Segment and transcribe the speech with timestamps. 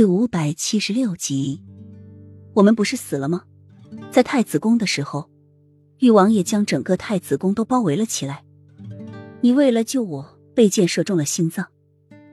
[0.00, 1.62] 第五百七十六集，
[2.54, 3.42] 我们不是死了吗？
[4.10, 5.28] 在太子宫的时候，
[5.98, 8.42] 玉王爷将整个太子宫都包围了起来。
[9.42, 11.66] 你为了救我，被箭射中了心脏，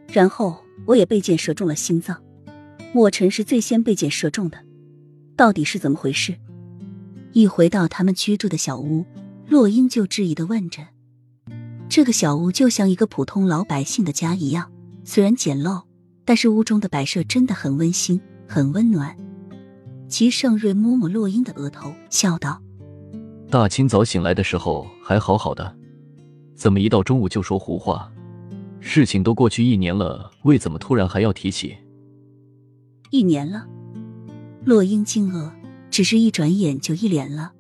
[0.08, 2.24] 然后我也被箭射中了心脏。
[2.94, 4.58] 墨尘是最先被箭射中的，
[5.36, 6.38] 到底是怎么回事？
[7.34, 9.06] 一回到他们居住的小屋，
[9.46, 10.88] 洛英就质疑的问着
[11.92, 14.72] ：“这个小屋就像一个普通老百姓的家一样，
[15.04, 15.84] 虽然简陋。”
[16.28, 18.20] 但是屋中的摆设真的很温馨，
[18.50, 19.16] 很温暖。
[20.10, 22.62] 齐盛瑞摸摸洛英的额头，笑道
[23.50, 25.74] ：“大清早醒来的时候还好好的，
[26.54, 28.12] 怎么一到中午就说胡话？
[28.82, 31.78] 事情都过去一年了，为怎么突然还要提起？
[33.10, 33.66] 一年了。”
[34.66, 35.50] 洛英惊愕，
[35.90, 37.54] 只是一转眼就一脸了。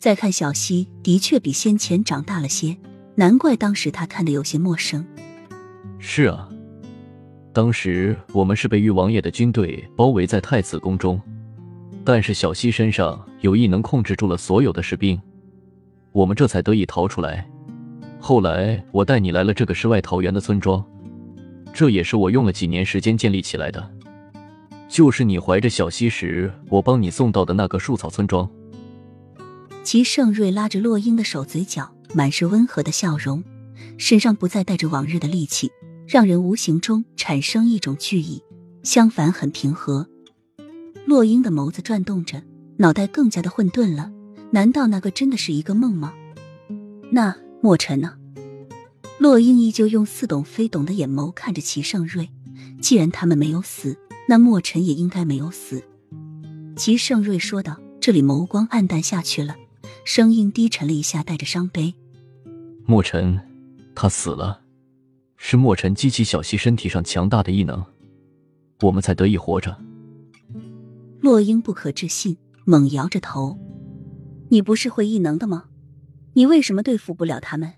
[0.00, 2.76] 再看小溪，的确比先前长大了些，
[3.14, 5.06] 难怪当时他看的有些陌生。
[6.00, 6.49] 是啊。
[7.52, 11.20] 当时我们是被玉王爷的军队包围在太子宫中，
[12.04, 15.20] 但是小溪身上有异能控制住了所有的士兵，
[16.12, 17.48] 我们这才得以逃出来。
[18.20, 20.84] 后来我带你来了这个世外桃源的村庄，
[21.72, 23.90] 这也是我用了几年时间建立起来的，
[24.88, 28.48] 就是你怀着小溪时，我帮你送到的那个树草村庄。
[29.82, 33.42] 齐盛瑞拉着洛英的手，嘴角满是温和的笑容，
[33.98, 35.72] 身上不再带着往日的戾气。
[36.10, 38.42] 让人无形中产生一种惧意，
[38.82, 40.08] 相反很平和。
[41.06, 42.42] 洛英的眸子转动着，
[42.78, 44.10] 脑袋更加的混沌了。
[44.50, 46.12] 难道那个真的是一个梦吗？
[47.12, 48.16] 那墨尘呢？
[49.20, 52.28] 洛英依旧用似懂非懂的眼眸看着齐盛瑞。
[52.82, 55.80] 既然他们没有死，那墨尘也应该没有死。
[56.74, 57.78] 齐盛瑞说道。
[58.00, 59.54] 这里眸光暗淡下去了，
[60.06, 61.94] 声音低沉了一下，带着伤悲
[62.88, 63.38] ：“墨尘，
[63.94, 64.62] 他死了。”
[65.42, 67.82] 是墨尘激起小溪身体上强大的异能，
[68.82, 69.74] 我们才得以活着。
[71.20, 72.36] 洛英不可置信，
[72.66, 73.58] 猛摇着头
[74.50, 75.64] ：“你不是会异能的吗？
[76.34, 77.72] 你为什么对付不了他们？”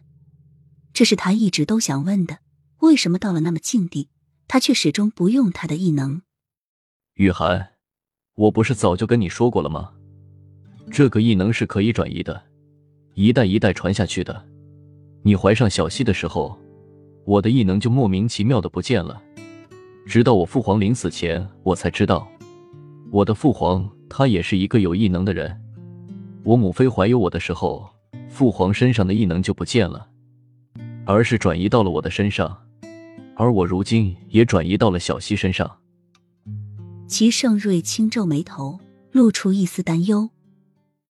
[0.93, 2.41] 这是他一直都想问的。
[2.81, 4.09] 为什么到了那么境地，
[4.49, 6.23] 他却始终不用他的异能？
[7.15, 7.75] 雨涵，
[8.35, 9.93] 我不是早就跟你说过了吗？
[10.91, 12.43] 这个异能是可以转移的，
[13.15, 14.45] 一代一代传下去的。
[15.23, 16.59] 你怀上小溪的时候。
[17.25, 19.23] 我的异能就莫名其妙的不见了，
[20.07, 22.27] 直到我父皇临死前，我才知道，
[23.11, 25.57] 我的父皇他也是一个有异能的人。
[26.43, 27.89] 我母妃怀有我的时候，
[28.29, 30.09] 父皇身上的异能就不见了，
[31.05, 32.57] 而是转移到了我的身上，
[33.37, 35.71] 而我如今也转移到了小溪身上。
[37.07, 38.81] 齐盛瑞轻皱眉头，
[39.13, 40.31] 露出一丝担忧。